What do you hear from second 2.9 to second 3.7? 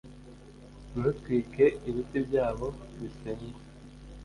bisengwa,